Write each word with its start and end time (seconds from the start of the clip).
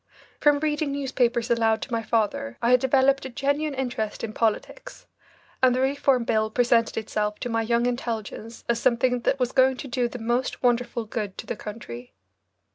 From 0.39 0.57
reading 0.57 0.91
newspapers 0.93 1.51
aloud 1.51 1.79
to 1.83 1.91
my 1.91 2.01
father 2.01 2.57
I 2.59 2.71
had 2.71 2.79
developed 2.79 3.23
a 3.23 3.29
genuine 3.29 3.75
interest 3.75 4.23
in 4.23 4.33
politics, 4.33 5.05
and 5.61 5.75
the 5.75 5.79
Reform 5.79 6.23
Bill 6.23 6.49
presented 6.49 6.97
itself 6.97 7.37
to 7.41 7.49
my 7.49 7.61
young 7.61 7.85
intelligence 7.85 8.63
as 8.67 8.79
something 8.79 9.19
that 9.19 9.39
was 9.39 9.51
going 9.51 9.77
to 9.77 9.87
do 9.87 10.07
the 10.07 10.17
most 10.17 10.63
wonderful 10.63 11.05
good 11.05 11.37
to 11.37 11.45
the 11.45 11.55
country. 11.55 12.15